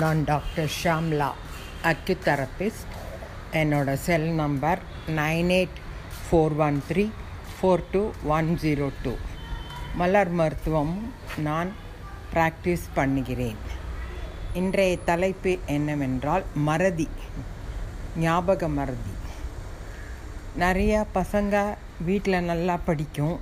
நான் 0.00 0.20
doctor 0.28 0.70
Shamla 0.82 1.26
acutherapist 1.88 2.92
என்னோட 3.60 3.94
cell 4.04 4.28
number 4.38 4.80
nine 5.18 5.50
eight 5.56 5.78
four 6.20 6.54
one 6.66 6.78
three 6.88 7.04
four 7.54 7.82
two 7.90 8.02
one 8.36 8.48
zero 8.62 8.86
two. 9.02 9.12
மலர் 10.00 10.32
மருத்துவம் 10.38 10.94
நான் 11.48 11.72
practice 12.32 12.86
பண்ணுகிறேன். 12.94 13.60
இன்றைய 14.60 14.94
தலைப்பு 15.10 15.52
என்னவென்றால் 15.76 16.46
மறதி 16.68 17.08
ஞாபக 18.24 18.68
மறதி. 18.78 19.14
நிறையா 20.64 21.02
பசங்க 21.18 21.54
வீட்டில் 22.08 22.48
நல்லா 22.50 22.78
படிக்கும் 22.88 23.36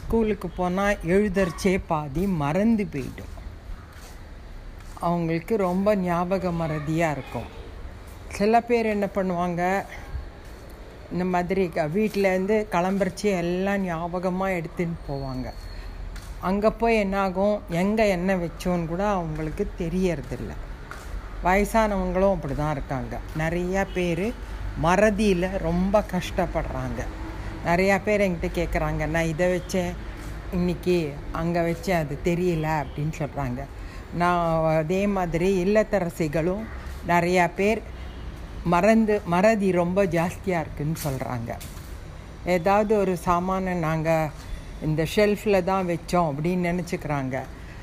ஸ்கூலுக்கு 0.00 0.50
போனால் 0.58 1.00
எழுதரிச்சே 1.14 1.76
பாதி 1.92 2.26
மறந்து 2.42 2.86
போயிடும். 2.92 3.32
அவங்களுக்கு 5.00 5.56
ரொம்ப 5.56 5.94
ஞாபக 5.96 6.50
மறதியாக 6.60 7.14
இருக்கும். 7.16 7.48
சில 8.38 8.60
பேர் 8.60 8.86
என்ன 8.86 9.08
பண்ணுவாங்க 9.16 9.62
இந்த 11.12 11.24
மாதிரி 11.32 11.64
வீட்டிலேருந்து 11.96 12.56
கிளம்புறச்சி 12.74 13.26
எல்லாம் 13.42 13.84
ஞாபகமாக 13.88 14.56
எடுத்துன்னு 14.58 14.96
போவாங்க. 15.08 15.48
அங்கே 16.48 16.70
போய் 16.80 17.00
என்னாகும் 17.04 17.60
எங்கே 17.82 18.08
என்ன 18.16 18.36
வச்சோன்னு 18.36 18.88
கூட 18.92 19.02
அவங்களுக்கு 19.18 19.64
தெரியறதில்ல. 19.82 20.52
வயசானவங்களும் 21.46 22.34
அப்படி 22.34 22.54
தான் 22.54 22.74
இருக்காங்க. 22.76 23.14
நிறையா 23.42 23.84
பேர் 23.94 24.26
மறதியில் 24.86 25.48
ரொம்ப 25.68 26.04
கஷ்டப்படுறாங்க. 26.14 27.00
நிறையா 27.68 27.96
பேர் 28.06 28.24
என்கிட்ட 28.26 28.48
கேட்குறாங்க 28.58 29.06
நான் 29.14 29.30
இதை 29.32 29.46
வச்சேன் 29.54 29.92
இன்றைக்கி 30.56 30.96
அங்கே 31.32 31.60
வச்சேன் 31.68 32.02
அது 32.02 32.16
தெரியல 32.30 32.66
அப்படின்னு 32.82 33.14
சொல்கிறாங்க 33.22 33.62
நான் 34.12 34.42
அதே 34.82 35.06
மாதிரி 35.06 35.48
இல்லத்தரசிகளும் 35.64 36.64
நிறையா 37.08 37.44
பேர் 37.54 37.80
மறந்து 38.64 39.14
மறதி 39.34 39.68
ரொம்ப 39.72 40.04
ஜாஸ்தியாக 40.16 40.64
இருக்குதுன்னு 40.64 41.04
சொல்கிறாங்க 41.06 41.50
ஏதாவது 42.54 42.92
ஒரு 43.02 43.14
சாமானை 43.26 43.74
நாங்கள் 43.78 44.32
இந்த 44.82 45.02
ஷெல்ஃபில் 45.14 45.64
தான் 45.64 45.88
வச்சோம் 45.90 46.28
அப்படின்னு 46.30 46.68
நினச்சிக்கிறாங்க. 46.70 47.36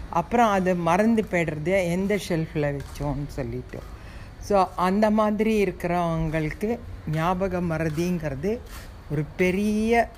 அப்புறம் 0.10 0.52
அது 0.52 0.72
மறந்து 0.90 1.22
போய்டுறது 1.32 1.76
எந்த 1.96 2.14
ஷெல்ஃபில் 2.28 2.76
வச்சோம்னு 2.78 3.30
சொல்லிட்டு. 3.38 3.80
ஸோ 4.48 4.56
அந்த 4.88 5.06
மாதிரி 5.20 5.54
இருக்கிறவங்களுக்கு 5.66 6.70
ஞாபக 7.12 7.62
மறதிங்கிறது 7.72 8.52
ஒரு 9.12 9.24
பெரிய 9.42 10.10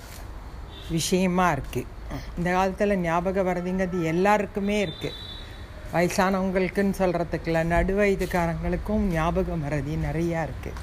விஷயமாக 0.90 1.54
இருக்குது 1.56 1.92
இந்த 2.38 2.48
காலத்தில் 2.50 3.00
ஞாபக 3.00 3.42
மறதிங்கிறது 3.42 4.00
எல்லாருக்குமே 4.12 4.76
இருக்குது 4.86 5.14
வயசானவங்களுக்குன்னு 5.94 6.94
சொல்கிறதுக்குல 7.02 7.58
நடு 7.72 7.92
வயதுக்காரங்களுக்கும் 8.00 9.04
ஞாபக 9.16 9.56
மறதி 9.64 9.94
நிறையா 10.06 10.40
இருக்குது 10.46 10.80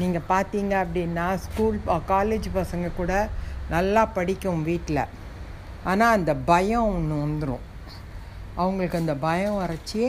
நீங்கள் 0.00 0.28
பார்த்தீங்க 0.28 0.74
அப்படின்னா 0.82 1.26
ஸ்கூல் 1.46 1.78
காலேஜ் 2.12 2.48
பசங்க 2.54 2.88
கூட 3.00 3.12
நல்லா 3.74 4.02
படிக்கும் 4.16 4.62
வீட்டில் 4.70 5.02
ஆனால் 5.90 6.14
அந்த 6.16 6.32
பயம் 6.50 6.88
ஒன்று 6.94 7.16
வந்துடும் 7.24 7.66
அவங்களுக்கு 8.56 9.02
அந்த 9.02 9.14
பயம் 9.26 9.58
வரைச்சி 9.62 10.02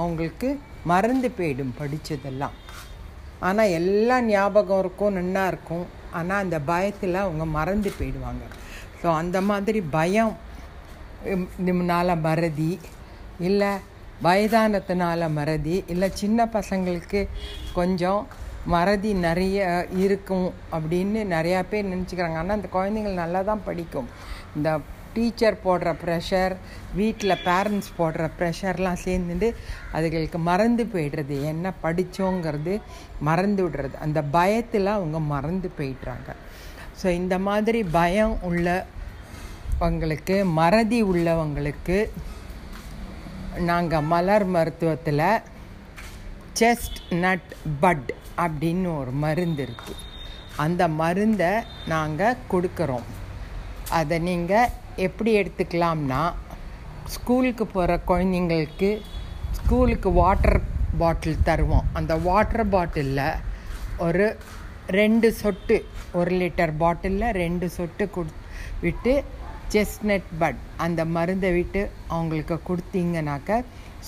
அவங்களுக்கு 0.00 0.48
மறந்து 0.92 1.28
போயிடும் 1.38 1.76
படித்ததெல்லாம் 1.80 2.56
ஆனால் 3.48 3.74
எல்லாம் 3.78 4.26
ஞாபகம் 4.26 4.80
இருக்கும் 4.82 5.16
நன்னா 5.18 5.42
இருக்கும். 5.52 5.86
ஆனால் 6.18 6.42
அந்த 6.44 6.56
பயத்தில் 6.70 7.22
அவங்க 7.24 7.44
மறந்து 7.58 7.90
போயிடுவாங்க. 7.98 8.44
ஸோ 9.00 9.06
அந்த 9.20 9.38
மாதிரி 9.48 9.80
பயம் 9.96 10.32
இதனால 11.62 12.14
மறதி 12.26 12.70
இல்லை 13.38 13.72
வயதானத்தினால 14.26 15.28
மறதி 15.38 15.76
இல்லை 15.92 16.08
சின்ன 16.22 16.48
பசங்களுக்கு 16.56 17.20
கொஞ்சம் 17.78 18.22
மறதி 18.74 19.12
நிறைய 19.26 19.58
இருக்கும் 20.04 20.48
அப்படின்னு 20.76 21.20
நிறையா 21.36 21.60
பேர் 21.70 21.92
நினச்சிக்கிறாங்க. 21.92 22.38
ஆனால் 22.42 22.56
அந்த 22.58 22.68
குழந்தைங்கள் 22.76 23.22
நல்லா 23.22 23.40
தான் 23.48 23.64
படிக்கும். 23.68 24.08
இந்த 24.56 24.70
டீச்சர் 25.14 25.56
போடுற 25.64 25.88
ப்ரெஷர் 26.02 26.54
வீட்டில் 26.98 27.42
பேரண்ட்ஸ் 27.46 27.90
போடுற 27.98 28.28
ப்ரெஷர்லாம் 28.38 29.02
சேர்ந்துட்டு 29.06 29.48
அதுகளுக்கு 29.96 30.38
மறந்து 30.50 30.84
போயிடுறது. 30.92 31.36
என்ன 31.52 31.72
படித்தோங்கிறது 31.82 32.74
மறந்து 33.28 33.68
விடுறது. 33.68 33.94
அந்த 34.06 34.22
பயத்தில் 34.36 34.94
அவங்க 34.96 35.20
மறந்து 35.34 35.70
போயிடுறாங்க. 35.78 36.30
ஸோ 37.02 37.08
இந்த 37.20 37.36
மாதிரி 37.48 37.82
பயம் 37.98 38.36
உள்ளவங்களுக்கு 38.48 40.36
மறதி 40.60 41.02
உள்ளவங்களுக்கு 41.02 41.98
நாங்கள் 43.58 44.08
மலர் 44.12 44.46
மருத்துவத்தில் 44.54 45.42
செஸ்ட் 46.60 46.98
நட் 47.10 47.50
பட் 47.80 48.10
அப்படின்னு 48.36 48.98
ஒரு 48.98 49.10
மருந்து 49.10 49.62
இருக்குது 49.66 50.00
அந்த 50.56 50.88
மருந்தை 50.88 51.52
நாங்கள் 51.86 52.40
கொடுக்குறோம். 52.52 53.06
அதை 53.90 54.18
நீங்கள் 54.18 54.72
எப்படி 54.96 55.30
எடுத்துக்கலாம்னா 55.40 56.22
ஸ்கூலுக்கு 57.14 57.66
போகிற 57.66 58.00
குழந்தைங்களுக்கு 58.10 58.90
ஸ்கூலுக்கு 59.52 60.12
வாட்டர் 60.12 60.60
பாட்டில் 60.98 61.44
தருவோம். 61.44 61.88
அந்த 61.92 62.16
வாட்டர் 62.16 62.68
பாட்டிலில் 62.68 63.40
ஒரு 63.98 64.38
ரெண்டு 64.86 65.32
சொட்டு 65.32 65.76
ஒரு 66.12 66.30
லிட்டர் 66.30 66.76
பாட்டிலில் 66.76 67.36
ரெண்டு 67.42 67.70
சொட்டு 67.70 68.10
கொடு 68.10 68.32
விட்டு 68.80 69.24
செஸ்னட் 69.72 70.30
பட் 70.40 70.60
அந்த 70.84 71.00
மருந்தை 71.16 71.50
விட்டு 71.52 71.82
அவங்களுக்கு 72.14 72.56
கொடுத்தீங்கனாக்க 72.68 73.50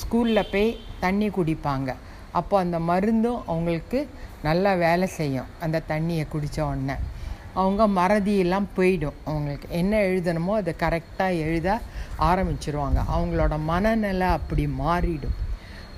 ஸ்கூலில் 0.00 0.50
போய் 0.52 0.68
தண்ணி 1.04 1.28
குடிப்பாங்க. 1.28 1.90
அப்போ 2.38 2.54
அந்த 2.64 2.78
மருந்தும் 2.90 3.42
அவங்களுக்கு 3.50 3.98
நல்லா 4.46 4.72
வேலை 4.84 5.06
செய்யும் 5.18 5.50
அந்த 5.64 5.82
தண்ணியை 5.90 6.24
குடித்த 6.32 6.58
உடனே. 6.66 6.96
அவங்க 7.60 7.82
மறதியெல்லாம் 8.00 8.66
போயிடும். 8.76 9.18
அவங்களுக்கு 9.30 9.68
என்ன 9.80 9.92
எழுதணுமோ 10.08 10.54
அதை 10.60 10.72
கரெக்டாக 10.84 11.40
எழுத 11.46 11.68
ஆரம்பிச்சிருவாங்க. 12.30 13.00
அவங்களோட 13.16 13.54
மனநிலை 13.70 14.28
அப்படி 14.38 14.64
மாறிடும். 14.82 15.36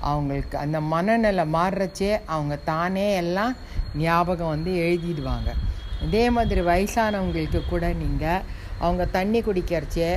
அவங்களுக்கு 0.09 0.55
அந்த 0.63 0.77
மனநிலை 0.93 1.45
மாறுறச்சே 1.57 2.11
அவங்க 2.35 2.55
தானே 2.71 3.07
எல்லாம் 3.23 3.55
ஞாபகம் 4.03 4.53
வந்து 4.55 4.71
எழுதிடுவாங்க. 4.85 5.49
இதே 6.05 6.25
மாதிரி 6.35 6.61
வயசானவங்களுக்கு 6.61 7.61
கூட 7.69 7.85
நீங்கள் 8.03 8.43
அவங்க 8.85 9.03
தண்ணி 9.17 9.39
குடிக்கிறச்சே 9.47 10.11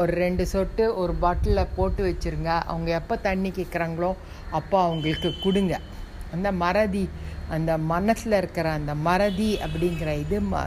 ஒரு 0.00 0.12
ரெண்டு 0.22 0.44
சொட்டு 0.52 0.84
ஒரு 1.02 1.12
பாட்டிலில் 1.22 1.72
போட்டு 1.76 2.02
வச்சுருங்க. 2.08 2.50
அவங்க 2.72 2.90
எப்போ 3.00 3.14
தண்ணி 3.28 3.50
கேட்குறாங்களோ 3.58 4.10
அப்போ 4.58 4.76
அவங்களுக்கு 4.86 5.30
கொடுங்க. 5.44 5.74
அந்த 6.34 6.48
மறதி 6.62 7.04
அந்த 7.56 7.72
மனசில் 7.92 8.36
இருக்கிற 8.40 8.66
அந்த 8.78 8.92
மறதி 9.06 9.50
அப்படிங்கிற 9.64 10.10
இது 10.24 10.38
ம 10.50 10.58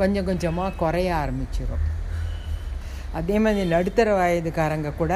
கொஞ்சம் 0.00 0.28
கொஞ்சமாக 0.28 0.76
குறைய 0.82 1.10
ஆரம்பிச்சிடும் 1.22 1.84
அதே 3.18 3.36
மாதிரி 3.44 3.62
நடுத்தர 3.74 4.08
வயதுக்காரங்க 4.18 4.90
கூட 5.00 5.14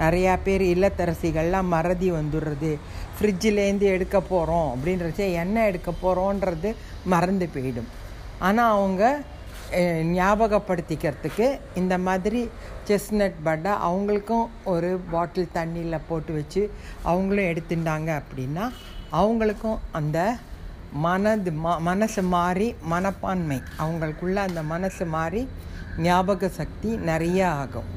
நிறையா 0.00 0.32
பேர் 0.46 0.64
இல்லத்தரசிகள்லாம் 0.74 1.72
மறதி 1.74 2.08
வந்துடுறது. 2.18 2.72
ஃப்ரிட்ஜிலேருந்து 3.16 3.86
எடுக்க 3.94 4.16
போகிறோம் 4.32 4.68
அப்படின்றச்சே 4.74 5.26
என்ன 5.42 5.64
எடுக்க 5.70 5.90
போகிறோன்றது 6.02 6.70
மறந்து 7.14 7.48
போயிடும். 7.54 7.88
ஆனால் 8.48 8.74
அவங்க 8.76 9.02
ஞாபகப்படுத்திக்கிறதுக்கு 10.16 11.58
இந்த 11.74 11.98
மாதிரி 11.98 12.50
செஸ்னட் 12.88 13.38
பட்டை 13.44 13.72
அவங்களுக்கும் 13.72 14.46
ஒரு 14.64 14.90
பாட்டில் 15.10 15.54
தண்ணியில் 15.54 16.06
போட்டு 16.08 16.32
வச்சு 16.34 16.62
அவங்களும் 17.02 17.44
எடுத்துட்டாங்க 17.44 18.10
அப்படின்னா 18.20 18.66
அவங்களுக்கும் 19.12 19.78
அந்த 19.92 20.36
மனது 20.92 21.50
ம 21.50 21.78
மனசு 21.78 22.22
மாறி 22.22 22.74
மனப்பான்மை 22.92 23.60
அவங்களுக்குள்ள 23.78 24.34
அந்த 24.34 24.62
மனசு 24.62 25.06
மாறி 25.06 25.48
ஞாபக 25.96 26.48
சக்தி 26.48 26.96
நிறைய 26.96 27.50
ஆகும். 27.50 27.88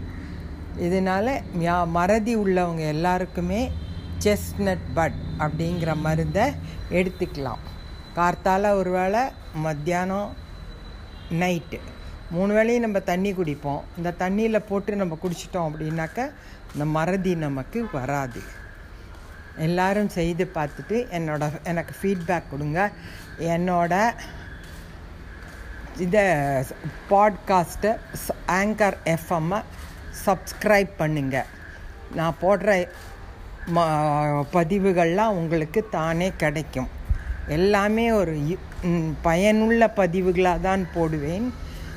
இதனால் 0.77 1.33
ஞா 1.59 1.87
மறதி 1.87 2.33
உள்ளவங்க 2.37 2.83
எல்லாருக்குமே 2.95 3.71
செஸ்னட் 4.23 4.87
பட் 4.93 5.19
அப்படிங்கிற 5.39 5.91
மருந்தை 5.95 6.45
எடுத்துக்கலாம். 6.89 7.63
கார்த்தால 8.15 8.73
ஒரு 8.73 8.91
வேளை 8.91 9.21
மத்தியானம் 9.63 10.29
நைட்டு. 11.31 11.79
மூணு 12.29 12.53
வேளையும் 12.53 12.79
நம்ம 12.79 12.99
தண்ணி 12.99 13.33
குடிப்போம். 13.33 13.81
இந்த 13.97 14.13
தண்ணியில் 14.19 14.65
போட்டு 14.69 14.95
நம்ம 14.95 15.17
குடிச்சிட்டோம் 15.23 15.69
அப்படின்னாக்க 15.69 16.31
இந்த 16.73 16.85
மறதி 16.85 17.35
நமக்கு 17.35 17.87
வராது. 17.91 18.41
எல்லாரும் 19.57 20.09
செய்து 20.09 20.51
பார்த்துட்டு 20.55 20.97
என்னோட 21.17 21.51
எனக்கு 21.63 21.95
ஃபீட்பேக் 22.01 22.49
கொடுங்க. 22.51 22.91
என்னோட 23.39 24.11
இதை 25.97 26.23
பாட்காஸ்ட்டை 27.09 27.97
ஆங்கர் 28.47 28.97
எஃப்எம்மை 29.05 29.61
சப்ஸ்கிரைப் 30.25 30.89
பண்ணுங்கள் 30.99 31.49
நான் 32.13 32.35
போடுற 32.41 32.87
ம 33.75 33.81
பதிவுகள்லாம் 34.53 35.35
உங்களுக்கு 35.41 35.87
தானே 35.91 36.33
கிடைக்கும். 36.37 36.99
எல்லாமே 37.47 38.11
ஒரு 38.11 38.33
பயனுள்ள 39.21 39.87
பதிவுகளாக 39.99 40.61
தான் 40.61 40.83
போடுவேன். 40.93 41.53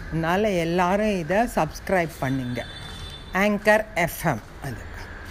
அதனால் 0.08 0.44
எல்லாரும் 0.64 1.18
இதை 1.18 1.38
சப்ஸ்கிரைப் 1.56 2.14
பண்ணுங்க. 2.18 2.60
ஆங்கர் 3.42 3.84
எஃப்எம் 4.06 4.42
அது. 4.66 4.82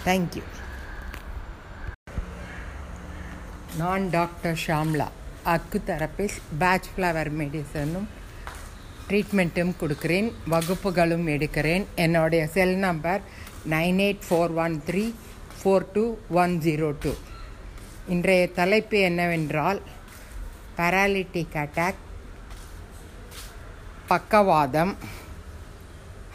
தேங்க்யூ 0.06 0.42
நான் 3.78 4.10
doctor 4.10 4.58
Shamla. 4.66 5.06
Acu 5.54 5.78
therapist 5.86 6.44
Bach 6.58 6.88
flower 6.96 7.30
மெடிசனும் 7.40 8.06
ட்ரீட்மெண்ட்டும் 9.08 9.72
கொடுக்குறேன். 9.80 10.28
வகுப்புகளும் 10.52 11.26
எடுக்கிறேன். 11.34 11.84
என்னுடைய 11.94 12.46
cell 12.46 12.76
number 12.76 13.22
nine 13.74 14.00
eight 14.06 14.24
four 14.28 14.54
one 14.64 14.76
three 14.88 15.04
four 15.58 15.86
two 15.92 16.04
one 16.42 16.54
zero 16.66 16.88
two 17.02 17.12
இன்றைய 18.14 18.52
தலைப்பு 18.60 18.98
என்னவென்றால் 18.98 19.78
பேராலிட்டிக் 20.78 21.56
அட்டாக் 21.62 22.00
பக்கவாதம். 24.12 24.92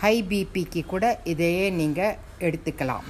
ஹை 0.01 0.15
பிபிக்கு 0.29 0.81
கூட 0.91 1.05
இதையே 1.31 1.65
நீங்கள் 1.79 2.17
எடுத்துக்கலாம். 2.47 3.07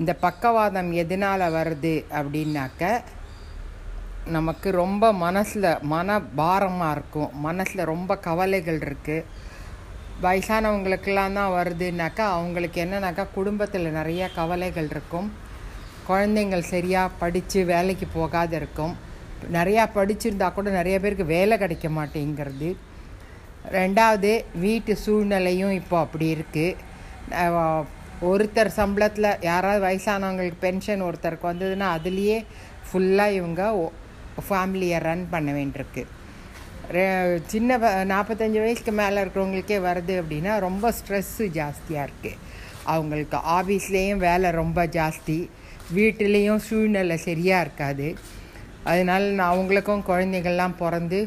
இந்த 0.00 0.12
பக்கவாதம் 0.26 0.90
எதனால் 1.02 1.52
வருது 1.56 1.94
அப்படின்னாக்க 2.18 2.82
நமக்கு 4.36 4.68
ரொம்ப 4.82 5.04
மனசில் 5.24 5.68
மன 5.92 6.18
பாரமாக 6.40 6.94
இருக்கும். 6.96 7.30
மனசில் 7.46 7.90
ரொம்ப 7.92 8.16
கவலைகள் 8.26 8.80
இருக்குது 8.86 9.26
வயசானவங்களுக்கெல்லாம் 10.24 11.36
தான் 11.38 11.54
வருதுனாக்கா 11.58 12.24
அவங்களுக்கு 12.34 12.78
என்னன்னாக்கா 12.84 13.24
குடும்பத்தில் 13.38 13.96
நிறைய 13.98 14.28
கவலைகள் 14.40 14.90
இருக்கும். 14.94 15.30
குழந்தைங்கள் 16.08 16.70
சரியாக 16.74 17.16
படித்து 17.22 17.60
வேலைக்கு 17.72 18.06
போகாத 18.18 18.52
இருக்கும். 18.60 18.94
நிறையா 19.56 19.84
படிச்சிருந்தா 19.96 20.48
கூட 20.56 20.70
நிறைய 20.78 20.96
பேருக்கு 21.02 21.26
வேலை 21.36 21.56
கிடைக்க 21.62 21.88
மாட்டேங்கிறது. 21.98 22.70
ரெண்டாவது 23.76 24.30
வீட்டு 24.64 24.92
சூழ்நிலையும் 25.04 25.74
இப்போ 25.80 25.96
அப்படி 26.04 26.26
இருக்குது 26.36 27.90
ஒருத்தர் 28.30 28.70
சம்பளத்தில் 28.78 29.28
யாராவது 29.48 29.80
வயசானவங்களுக்கு 29.86 30.64
பென்ஷன் 30.64 31.04
ஒருத்தருக்கு 31.08 31.50
வந்ததுன்னா 31.50 31.86
அதுலேயே 31.96 32.38
ஃபுல்லாக 32.88 33.36
இவங்க 33.38 33.62
ஃபேமிலியை 34.48 34.98
ரன் 35.06 35.24
பண்ண 35.32 35.50
வேண்டியிருக்கு. 35.58 36.02
சின்ன 37.52 37.78
நாற்பத்தஞ்சு 38.12 38.58
வயசுக்கு 38.64 38.92
மேலே 39.00 39.18
இருக்கிறவங்களுக்கே 39.22 39.78
வருது 39.88 40.14
அப்படின்னா 40.22 40.52
ரொம்ப 40.66 40.86
ஸ்ட்ரெஸ்ஸு 40.98 41.46
ஜாஸ்தியாக 41.58 42.06
இருக்குது 42.08 42.38
அவங்களுக்கு 42.94 43.38
ஆஃபீஸ்லேயும் 43.56 44.22
வேலை 44.28 44.48
ரொம்ப 44.62 44.80
ஜாஸ்தி. 44.98 45.38
வீட்டிலையும் 45.98 46.62
சூழ்நிலை 46.68 47.16
சரியாக 47.28 47.64
இருக்காது. 47.64 48.08
அதனால் 48.90 49.26
நான் 49.38 49.52
அவங்களுக்கும் 49.54 50.06
குழந்தைகள்லாம் 50.10 50.78
பிறந்து 50.82 51.18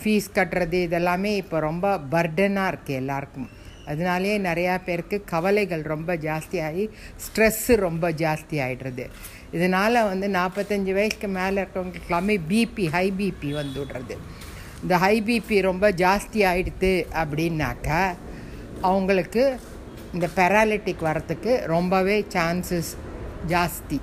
ஃபீஸ் 0.00 0.28
கட்டுறது 0.34 0.80
இதெல்லாமே 0.88 1.30
இப்போ 1.42 1.58
ரொம்ப 1.60 1.86
பர்டனாக 2.14 2.70
இருக்குது 2.72 2.98
எல்லாருக்கும். 3.02 3.48
அதனாலேயே 3.92 4.36
நிறையா 4.38 4.74
பேருக்கு 4.86 5.16
கவலைகள் 5.32 5.82
ரொம்ப 5.82 6.14
ஜாஸ்தியாகி 6.24 6.84
ஸ்ட்ரெஸ்ஸு 7.24 7.74
ரொம்ப 7.86 8.10
ஜாஸ்தி 8.22 8.56
ஆகிடுறது 8.64 9.04
இதனால் 9.56 10.06
வந்து 10.08 10.26
நாற்பத்தஞ்சு 10.28 10.92
வயசுக்கு 10.98 11.28
மேலே 11.38 11.56
இருக்கிறவங்களுக்கு 11.62 12.10
எல்லாமே 12.10 12.36
பிபி 12.50 12.86
ஹை 12.96 13.06
பிபி 13.20 13.50
வந்து 13.60 13.78
விடுறது. 13.82 14.16
இந்த 14.82 14.96
ஹை 15.04 15.14
பிபி 15.28 15.56
ரொம்ப 15.70 15.90
ஜாஸ்தி 16.02 16.42
ஆகிடுது 16.50 16.92
அப்படின்னாக்கா 17.22 18.02
அவங்களுக்கு 18.90 19.44
இந்த 20.14 20.26
பெராலிட்டிக் 20.36 21.06
வரத்துக்கு 21.08 21.54
ரொம்பவே 21.74 22.18
சான்சஸ் 22.34 22.92
ஜாஸ்தி. 23.46 24.00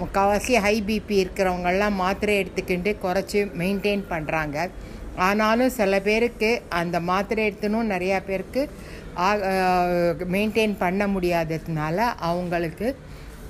முக்கால்வாசி 0.00 0.54
ஹை 0.64 0.74
பிபி 0.88 1.14
இருக்கிறவங்கெல்லாம் 1.22 1.98
மாத்திரை 2.02 2.34
எடுத்துக்கிட்டு 2.42 2.90
குறைச்சி 3.04 3.40
மெயின்டைன் 3.60 4.04
பண்ணுறாங்க 4.12 4.56
ஆனாலும் 5.26 5.72
சில 5.78 5.92
பேருக்கு 6.08 6.50
அந்த 6.80 6.96
மாத்திரை 7.10 7.44
எடுத்துனும் 7.48 7.92
நிறையா 7.94 8.18
பேருக்கு 8.28 8.62
மெயின்டைன் 10.34 10.74
பண்ண 10.84 11.06
முடியாததுனால 11.14 11.96
அவங்களுக்கு 12.28 12.88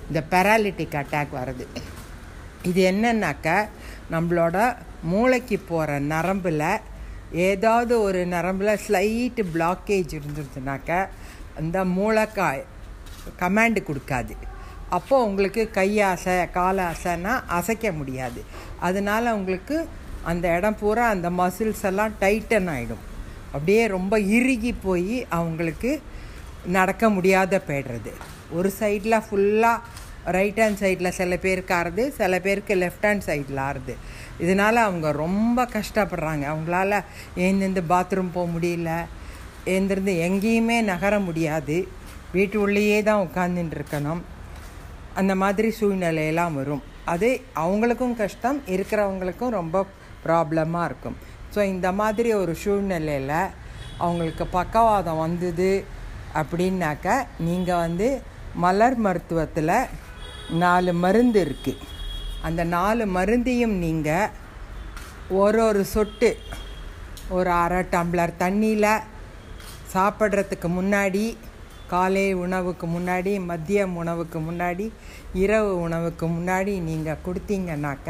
இந்த 0.08 0.20
பெராலிட்டிக் 0.32 0.96
அட்டாக் 1.00 1.36
வருது. 1.40 1.64
இது 2.68 2.80
என்னன்னாக்கா 2.92 3.58
நம்மளோட 4.14 4.56
மூளைக்கு 5.10 5.58
போகிற 5.68 5.98
நரம்பில் 6.14 6.64
ஏதாவது 7.48 7.94
ஒரு 8.06 8.20
நரம்பில் 8.34 8.80
ஸ்லைட்டு 8.84 9.42
பிளாக்கேஜ் 9.54 10.16
இருந்துருச்சுனாக்கா 10.18 10.98
அந்த 11.60 11.78
மூளைக்காய் 11.96 12.64
கமாண்டு 13.42 13.80
கொடுக்காது. 13.88 14.34
அப்போது 14.90 15.24
உங்களுக்கு 15.24 15.62
கை 15.70 15.90
ஆசை 16.00 16.50
கால் 16.50 16.80
ஆசைன்னா 16.90 17.34
அசைக்க 17.58 17.92
முடியாது. 17.92 18.40
அதனால் 18.80 19.32
உங்களுக்கு 19.32 19.76
அந்த 20.24 20.46
இடம் 20.56 20.78
பூரா 20.80 21.08
அந்த 21.08 21.30
மசில்ஸ் 21.30 21.84
எல்லாம் 21.90 22.14
டைட்டன் 22.20 22.68
ஆகிடும் 22.74 23.04
அப்படியே 23.52 23.86
ரொம்ப 23.96 24.14
இறுகி 24.36 24.72
போய் 24.72 25.26
அவங்களுக்கு 25.38 25.92
நடக்க 26.66 27.10
முடியாத 27.10 27.62
போய்டுறது. 27.68 28.12
ஒரு 28.50 28.72
சைடில் 28.80 29.24
ஃபுல்லாக 29.26 29.78
ரைட் 30.36 30.58
ஹேண்ட் 30.60 30.80
சைடில் 30.80 31.16
சில 31.18 31.36
பேருக்கு 31.36 31.74
ஆறுது 31.74 32.04
சில 32.08 32.40
பேருக்கு 32.40 32.74
லெஃப்ட் 32.74 33.06
ஹேண்ட் 33.06 33.26
சைடில் 33.26 33.60
ஆறுது. 33.68 33.94
இதனால் 34.38 34.76
அவங்க 34.76 35.12
ரொம்ப 35.12 35.68
கஷ்டப்படுறாங்க. 35.76 36.44
அவங்களால 36.52 37.00
எழுந்திருந்து 37.34 37.82
பாத்ரூம் 37.88 38.34
போக 38.34 38.46
முடியல. 38.56 38.90
எழுந்திருந்து 39.64 40.12
எங்கேயுமே 40.28 40.76
நகர 40.82 41.18
முடியாது. 41.20 41.78
வீட்டு 42.32 42.60
உள்ளேயே 42.60 43.02
தான் 43.02 43.28
உட்காந்துட்டு 43.28 43.76
இருக்கணும். 43.78 44.20
அந்த 45.18 45.32
மாதிரி 45.42 45.68
சூழ்நிலையெல்லாம் 45.80 46.56
வரும். 46.60 46.82
அது 47.12 47.28
அவங்களுக்கும் 47.64 48.18
கஷ்டம் 48.22 48.58
இருக்கிறவங்களுக்கும் 48.74 49.56
ரொம்ப 49.60 49.84
ப்ராப்ளமாக 50.24 50.88
இருக்கும். 50.88 51.16
ஸோ 51.54 51.60
இந்த 51.74 51.88
மாதிரி 52.00 52.30
ஒரு 52.42 52.52
சூழ்நிலையில் 52.64 53.38
அவங்களுக்கு 54.04 54.44
பக்கவாதம் 54.58 55.22
வந்தது 55.26 55.70
அப்படின்னாக்க 56.40 57.08
நீங்கள் 57.48 57.82
வந்து 57.86 58.08
மலர் 58.64 58.98
மருத்துவத்தில் 59.04 59.76
நாலு 60.64 60.92
மருந்து 61.04 61.40
இருக்குது 61.44 61.88
அந்த 62.46 62.62
நாலு 62.76 63.04
மருந்தையும் 63.16 63.76
நீங்கள் 63.84 64.32
ஒரு 65.40 65.60
ஒரு 65.68 65.82
சொட்டு 65.94 66.30
ஒரு 67.36 67.50
அரை 67.62 67.80
டம்ளர் 67.94 68.32
தண்ணியில் 68.42 69.04
சாப்பிட்றதுக்கு 69.92 70.68
முன்னாடி 70.78 71.24
காலை 71.92 72.24
உணவுக்கு 72.44 72.86
முன்னாடி 72.94 73.32
மதியம் 73.50 73.94
உணவுக்கு 74.02 74.38
முன்னாடி 74.48 74.86
இரவு 75.42 75.72
உணவுக்கு 75.86 76.26
முன்னாடி 76.36 76.74
நீங்கள் 76.88 77.22
கொடுத்தீங்கன்னாக்க 77.26 78.08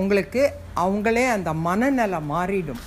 உங்களுக்கு 0.00 0.42
அவங்களே 0.84 1.24
அந்த 1.36 1.50
மனநிலை 1.66 2.20
மாறிடும். 2.32 2.82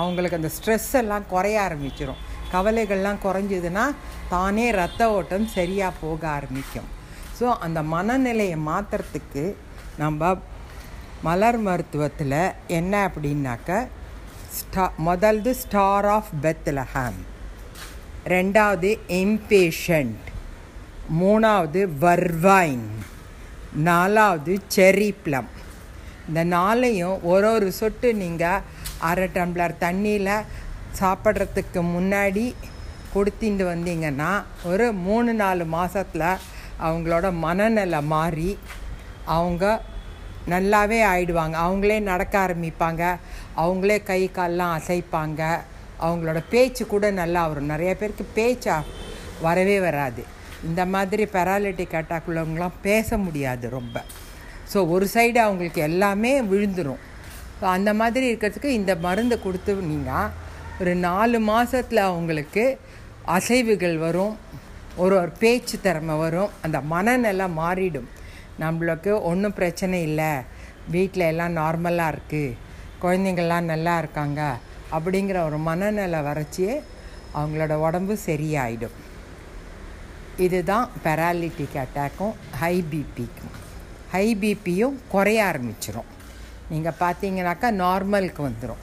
அவங்களுக்கு 0.00 0.38
அந்த 0.40 0.50
ஸ்ட்ரெஸ் 0.56 0.92
எல்லாம் 1.00 1.28
குறைய 1.32 1.56
ஆரம்பிச்சிடும் 1.64 2.20
கவலைகள்லாம் 2.52 3.22
குறைஞ்சதுன்னா 3.24 3.84
தானே 4.34 4.66
ரத்த 4.80 5.02
ஓட்டம் 5.16 5.46
சரியாக 5.56 5.98
போக 6.02 6.22
ஆரம்பிக்கும். 6.36 6.88
ஸோ 7.38 7.46
அந்த 7.66 7.80
மனநிலையை 7.94 8.58
மாற்றுறதுக்கு 8.68 9.44
நம்ம 10.02 10.30
மலர் 11.26 11.60
மருத்துவத்தில் 11.66 12.40
என்ன 12.78 12.92
அப்படின்னாக்க 13.08 13.70
ஸ்டா 14.56 14.86
முதல்து 15.08 15.52
ஸ்டார் 15.62 16.08
ஆஃப் 16.16 16.32
பெத்லஹாம் 16.44 17.20
ரெண்டாவது 18.30 18.90
இம்பேஷண்ட் 19.08 20.26
மூணாவது 21.20 21.80
வர்வைன் 21.98 22.84
நாலாவது 23.84 24.60
செரி 24.74 25.14
ப்ளம் 25.24 25.48
இந்த 26.28 26.44
நாளையும் 26.44 27.16
ஒரு 27.22 27.52
ஒரு 27.52 27.72
சொட்டு 27.72 28.14
நீங்கள் 28.14 28.62
அரை 28.98 29.26
டம்ளர் 29.34 29.74
தண்ணியில் 29.80 30.46
சாப்பிட்றதுக்கு 31.00 31.80
முன்னாடி 31.94 32.54
கொடுத்திட்டு 33.14 33.66
வந்தீங்கன்னா 33.72 34.30
ஒரு 34.62 34.92
மூணு 34.92 35.32
நாலு 35.34 35.64
மாதத்தில் 35.64 36.28
அவங்களோட 36.80 37.32
மனநிலை 37.32 38.02
மாறி 38.02 38.58
அவங்க 39.24 39.80
நல்லாவே 40.48 41.00
ஆயிடுவாங்க. 41.12 41.56
அவங்களே 41.66 42.00
நடக்க 42.00 42.34
ஆரம்பிப்பாங்க. 42.46 43.02
அவங்களே 43.56 44.02
கை 44.02 44.30
கால்லாம் 44.34 44.76
அசைப்பாங்க. 44.78 45.62
அவங்களோட 46.06 46.40
பேச்சு 46.52 46.82
கூட 46.92 47.06
நல்லா 47.20 47.42
வரும். 47.50 47.72
நிறைய 47.74 47.92
பேருக்கு 48.00 48.24
பேச்சா 48.38 48.76
வரவே 49.46 49.76
வராது. 49.86 50.22
இந்த 50.68 50.82
மாதிரி 50.94 51.24
பெராலிட்டிக் 51.36 51.96
அட்டாக் 52.00 52.28
உள்ளவங்களாம் 52.30 52.78
பேச 52.88 53.18
முடியாது 53.26 53.66
ரொம்ப. 53.78 53.96
ஸோ 54.72 54.78
ஒரு 54.94 55.06
சைடு 55.14 55.38
அவங்களுக்கு 55.46 55.80
எல்லாமே 55.90 56.32
விழுந்துடும் 56.52 57.02
ஸோ 57.58 57.64
அந்த 57.76 57.90
மாதிரி 58.00 58.24
இருக்கிறதுக்கு 58.30 58.70
இந்த 58.80 58.92
மருந்து 59.06 59.36
கொடுத்து 59.44 59.72
நீங்கள் 59.90 60.30
ஒரு 60.80 60.92
நாலு 61.08 61.38
மாதத்தில் 61.50 62.08
அவங்களுக்கு 62.10 62.64
அசைவுகள் 63.36 63.96
வரும். 64.06 64.34
ஒரு 65.02 65.14
ஒரு 65.20 65.32
பேச்சு 65.42 65.76
திறமை 65.84 66.14
வரும். 66.22 66.50
அந்த 66.64 66.78
மனநெல்லாம் 66.92 67.54
மாறிடும். 67.62 68.08
நம்மளுக்கு 68.62 69.12
ஒன்றும் 69.30 69.56
பிரச்சனை 69.58 69.98
இல்லை. 70.08 70.32
வீட்டில் 70.94 71.30
எல்லாம் 71.32 71.56
நார்மலாக 71.60 72.12
இருக்குது 72.14 72.56
குழந்தைங்கள்லாம் 73.02 73.70
நல்லா 73.72 73.94
இருக்காங்க. 74.02 74.40
அப்படிங்கிற 74.96 75.38
ஒரு 75.48 75.58
மனநிலை 75.68 76.20
வறட்சியே 76.28 76.74
அவங்களோட 77.38 77.74
உடம்பு 77.86 78.14
சரியாயிடும். 78.26 78.96
இதுதான் 80.44 80.86
பெராலிட்டிக் 81.04 81.76
அட்டாக்கும் 81.82 82.34
ஹை 82.60 82.74
பிபிக்கும் 82.92 83.54
ஹை 84.14 84.26
பிபியும் 84.42 84.96
குறைய 85.12 85.40
ஆரம்பிச்சிடும் 85.50 86.10
நீங்கள் 86.72 86.98
பார்த்தீங்கன்னாக்கா 87.02 87.68
நார்மலுக்கு 87.84 88.42
வந்துடும் 88.48 88.82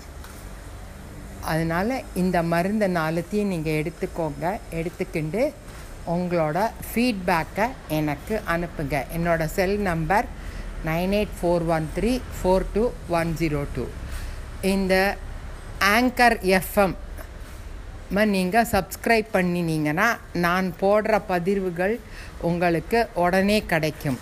அதனால் 1.51 1.93
இந்த 2.21 2.37
மருந்தை 2.53 2.87
நாலுத்தையும் 2.99 3.51
நீங்கள் 3.53 3.77
எடுத்துக்கோங்க. 3.81 4.45
எடுத்துக்கிண்டு 4.79 5.43
உங்களோட 6.13 6.57
ஃபீட்பேக்கை 6.89 7.65
எனக்கு 7.99 8.35
அனுப்புங்க. 8.53 8.95
என்னோடய 9.15 9.53
cell 9.55 9.77
number 9.89 10.27
nine 10.89 11.13
eight 11.19 11.35
four 11.39 11.65
one 11.75 11.87
three 11.97 12.11
four 12.37 12.65
two 12.73 12.83
one 13.19 13.31
zero 13.39 13.61
two. 13.75 13.85
இந்த 14.73 14.93
ஆங்கர் 15.79 16.37
எஃப்எம் 16.59 16.95
நீங்கள் 18.25 18.67
சப்ஸ்கிரைப் 18.71 19.27
பண்ணினீங்கன்னா 19.33 20.07
நான் 20.33 20.73
போடுற 20.81 21.21
பதிவுகள் 21.27 21.99
உங்களுக்கு 22.49 23.07
உடனே 23.13 23.65
கிடைக்கும். 23.65 24.19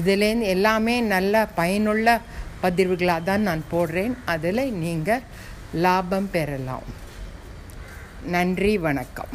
இதுலேருந்து 0.00 0.46
எல்லாமே 0.54 1.00
நல்ல 1.00 1.46
பயனுள்ள 1.46 2.20
பதிவுகளாக 2.62 3.22
தான் 3.22 3.46
நான் 3.48 3.64
போடுறேன். 3.72 4.14
அதில் 4.24 4.72
நீங்கள் 4.72 5.22
லாபம் 5.72 6.30
பெறலாம். 6.30 6.88
நன்றி 8.22 8.78
வணக்கம். 8.78 9.32